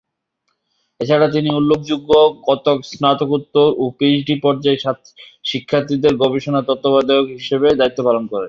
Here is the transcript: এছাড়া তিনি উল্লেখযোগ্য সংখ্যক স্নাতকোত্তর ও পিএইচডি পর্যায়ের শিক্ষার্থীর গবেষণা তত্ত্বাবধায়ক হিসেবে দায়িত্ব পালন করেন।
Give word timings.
এছাড়া 0.99 1.27
তিনি 1.35 1.49
উল্লেখযোগ্য 1.55 2.09
সংখ্যক 2.45 2.79
স্নাতকোত্তর 2.91 3.67
ও 3.77 3.83
পিএইচডি 3.97 4.35
পর্যায়ের 4.43 4.81
শিক্ষার্থীর 5.45 5.99
গবেষণা 6.23 6.61
তত্ত্বাবধায়ক 6.67 7.27
হিসেবে 7.37 7.67
দায়িত্ব 7.79 7.99
পালন 8.07 8.23
করেন। 8.25 8.39